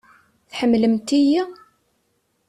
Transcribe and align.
Tḥemmlemt-iyi? 0.49 1.43